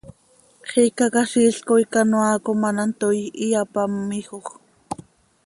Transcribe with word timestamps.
Xicaquiziil 0.71 1.55
coi 1.67 1.83
canoaa 1.93 2.35
com 2.45 2.59
an 2.69 2.77
hant 2.81 2.95
toii, 2.99 3.33
iyapámijoj. 3.45 4.45